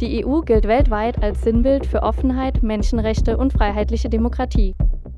[0.00, 4.74] Die EU gilt weltweit als Sinnbild für Offenheit, Menschenrechte und freiheitliche Demokratie.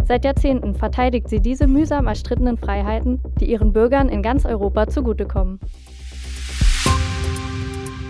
[0.07, 5.61] Seit Jahrzehnten verteidigt sie diese mühsam erstrittenen Freiheiten, die ihren Bürgern in ganz Europa zugutekommen.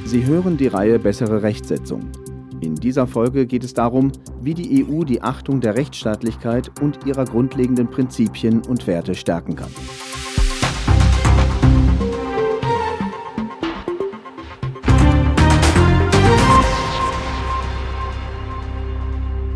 [0.04, 2.00] Sie hören die Reihe Bessere Rechtsetzung.
[2.60, 4.10] In dieser Folge geht es darum,
[4.40, 9.70] wie die EU die Achtung der Rechtsstaatlichkeit und ihrer grundlegenden Prinzipien und Werte stärken kann.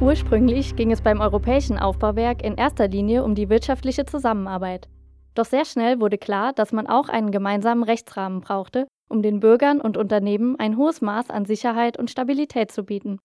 [0.01, 4.89] Ursprünglich ging es beim Europäischen Aufbauwerk in erster Linie um die wirtschaftliche Zusammenarbeit.
[5.35, 9.79] Doch sehr schnell wurde klar, dass man auch einen gemeinsamen Rechtsrahmen brauchte, um den Bürgern
[9.79, 13.19] und Unternehmen ein hohes Maß an Sicherheit und Stabilität zu bieten.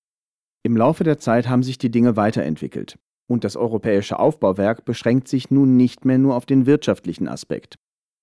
[0.63, 2.97] Im Laufe der Zeit haben sich die Dinge weiterentwickelt.
[3.25, 7.75] Und das europäische Aufbauwerk beschränkt sich nun nicht mehr nur auf den wirtschaftlichen Aspekt.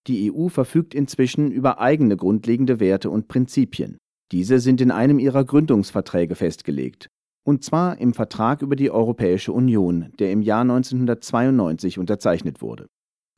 [0.07, 3.97] Die EU verfügt inzwischen über eigene grundlegende Werte und Prinzipien.
[4.31, 7.09] Diese sind in einem ihrer Gründungsverträge festgelegt
[7.45, 12.87] und zwar im Vertrag über die Europäische Union, der im Jahr 1992 unterzeichnet wurde.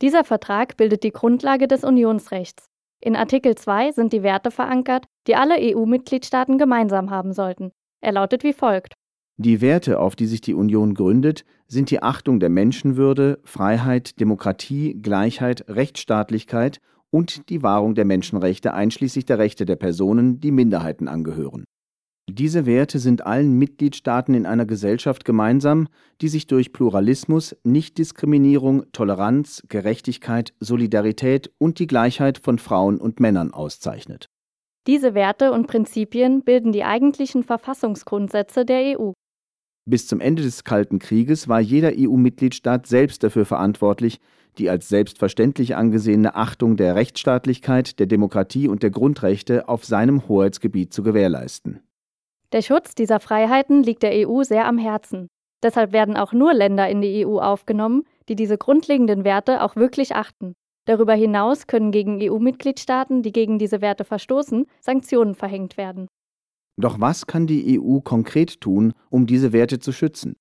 [0.03, 2.67] Dieser Vertrag bildet die Grundlage des Unionsrechts.
[3.01, 7.71] In Artikel 2 sind die Werte verankert, die alle EU-Mitgliedstaaten gemeinsam haben sollten.
[8.01, 8.95] Er lautet wie folgt.
[9.37, 14.95] Die Werte, auf die sich die Union gründet, sind die Achtung der Menschenwürde, Freiheit, Demokratie,
[14.95, 21.65] Gleichheit, Rechtsstaatlichkeit und die Wahrung der Menschenrechte einschließlich der Rechte der Personen, die Minderheiten angehören.
[22.31, 25.89] Diese Werte sind allen Mitgliedstaaten in einer Gesellschaft gemeinsam,
[26.23, 33.53] die sich durch Pluralismus, Nichtdiskriminierung, Toleranz, Gerechtigkeit, Solidarität und die Gleichheit von Frauen und Männern
[33.53, 34.31] auszeichnet.
[34.87, 39.13] Diese Werte und Prinzipien bilden die eigentlichen Verfassungsgrundsätze der EU.
[39.87, 44.19] Bis zum Ende des Kalten Krieges war jeder EU-Mitgliedstaat selbst dafür verantwortlich,
[44.57, 50.95] die als selbstverständlich angesehene Achtung der Rechtsstaatlichkeit, der Demokratie und der Grundrechte auf seinem Hoheitsgebiet
[50.95, 51.81] zu gewährleisten.
[52.55, 55.27] Der Schutz dieser Freiheiten liegt der EU sehr am Herzen.
[55.65, 60.15] Deshalb werden auch nur Länder in die EU aufgenommen, die diese grundlegenden Werte auch wirklich
[60.15, 60.55] achten.
[60.85, 66.07] Darüber hinaus können gegen EU-Mitgliedstaaten, die gegen diese Werte verstoßen, Sanktionen verhängt werden.
[66.77, 70.37] Doch was kann die EU konkret tun, um diese Werte zu schützen?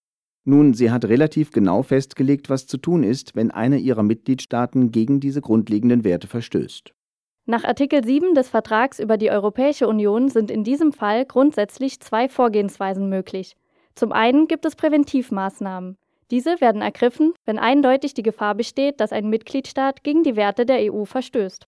[0.45, 5.19] Nun, sie hat relativ genau festgelegt, was zu tun ist, wenn einer ihrer Mitgliedstaaten gegen
[5.19, 6.94] diese grundlegenden Werte verstößt.
[7.46, 12.30] Nach Artikel 7 des Vertrags über die Europäische Union sind in diesem Fall grundsätzlich zwei
[12.30, 13.58] Vorgehensweisen möglich.
[13.96, 15.98] Zum einen gibt es Präventivmaßnahmen.
[16.31, 20.94] Diese werden ergriffen, wenn eindeutig die Gefahr besteht, dass ein Mitgliedstaat gegen die Werte der
[20.94, 21.68] EU verstößt.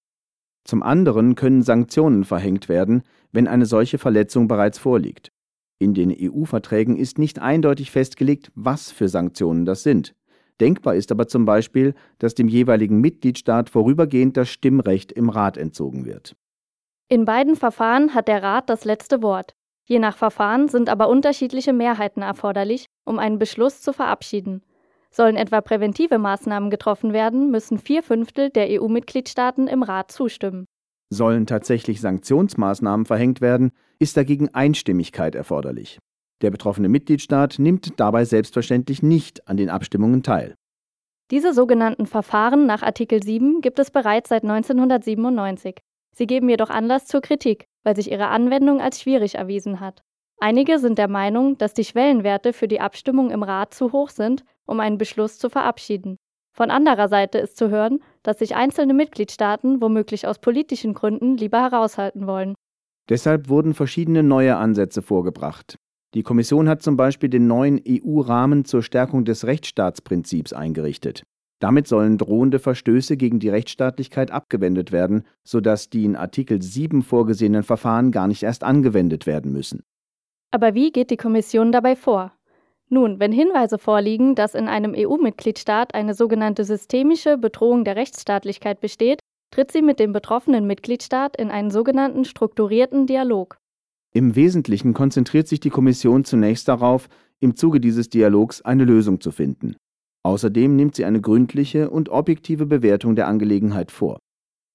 [0.64, 3.04] Zum anderen können Sanktionen verhängt werden,
[3.34, 5.34] wenn eine solche Verletzung bereits vorliegt.
[5.78, 10.16] In den EU-Verträgen ist nicht eindeutig festgelegt, was für Sanktionen das sind.
[10.62, 16.06] Denkbar ist aber zum Beispiel, dass dem jeweiligen Mitgliedstaat vorübergehend das Stimmrecht im Rat entzogen
[16.06, 16.36] wird.
[17.08, 19.54] In beiden Verfahren hat der Rat das letzte Wort.
[19.84, 24.64] Je nach Verfahren sind aber unterschiedliche Mehrheiten erforderlich, um einen Beschluss zu verabschieden.
[25.12, 30.66] Sollen etwa präventive Maßnahmen getroffen werden, müssen vier Fünftel der EU-Mitgliedstaaten im Rat zustimmen.
[31.10, 36.00] Sollen tatsächlich Sanktionsmaßnahmen verhängt werden, ist dagegen Einstimmigkeit erforderlich.
[36.42, 40.56] Der betroffene Mitgliedstaat nimmt dabei selbstverständlich nicht an den Abstimmungen teil.
[41.32, 45.80] Diese sogenannten Verfahren nach Artikel 7 gibt es bereits seit 1997.
[46.16, 50.04] Sie geben jedoch Anlass zur Kritik, weil sich ihre Anwendung als schwierig erwiesen hat.
[50.40, 54.44] Einige sind der Meinung, dass die Schwellenwerte für die Abstimmung im Rat zu hoch sind,
[54.66, 56.18] um einen Beschluss zu verabschieden.
[56.54, 61.62] Von anderer Seite ist zu hören, dass sich einzelne Mitgliedstaaten womöglich aus politischen Gründen lieber
[61.62, 62.56] heraushalten wollen.
[63.10, 65.78] Deshalb wurden verschiedene neue Ansätze vorgebracht.
[66.16, 71.24] Die Kommission hat zum Beispiel den neuen EU-Rahmen zur Stärkung des Rechtsstaatsprinzips eingerichtet.
[71.60, 77.64] Damit sollen drohende Verstöße gegen die Rechtsstaatlichkeit abgewendet werden, sodass die in Artikel 7 vorgesehenen
[77.64, 79.84] Verfahren gar nicht erst angewendet werden müssen.
[80.52, 82.32] Aber wie geht die Kommission dabei vor?
[82.88, 89.20] Nun, wenn Hinweise vorliegen, dass in einem EU-Mitgliedstaat eine sogenannte systemische Bedrohung der Rechtsstaatlichkeit besteht,
[89.52, 93.58] tritt sie mit dem betroffenen Mitgliedstaat in einen sogenannten strukturierten Dialog.
[94.16, 97.10] Im Wesentlichen konzentriert sich die Kommission zunächst darauf,
[97.42, 99.76] im Zuge dieses Dialogs eine Lösung zu finden.
[100.24, 104.20] Außerdem nimmt sie eine gründliche und objektive Bewertung der Angelegenheit vor.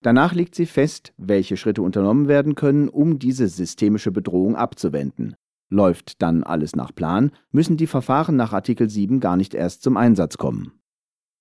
[0.02, 5.34] Danach legt sie fest, welche Schritte unternommen werden können, um diese systemische Bedrohung abzuwenden.
[5.70, 9.96] Läuft dann alles nach Plan, müssen die Verfahren nach Artikel 7 gar nicht erst zum
[9.96, 10.82] Einsatz kommen.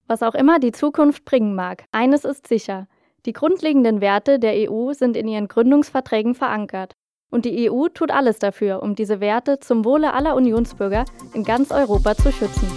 [0.07, 2.87] Was auch immer die Zukunft bringen mag, eines ist sicher.
[3.25, 6.93] Die grundlegenden Werte der EU sind in ihren Gründungsverträgen verankert.
[7.29, 11.71] Und die EU tut alles dafür, um diese Werte zum Wohle aller Unionsbürger in ganz
[11.71, 12.67] Europa zu schützen.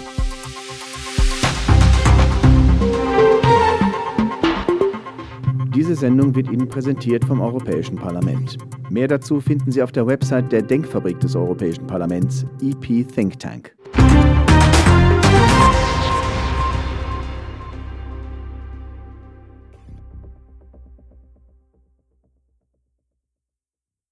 [5.75, 8.57] Diese Sendung wird Ihnen präsentiert vom Europäischen Parlament.
[8.91, 13.75] Mehr dazu finden Sie auf der Website der Denkfabrik des Europäischen Parlaments, EP Think Tank.